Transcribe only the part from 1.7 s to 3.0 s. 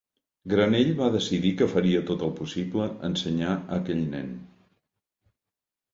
faria tot el possible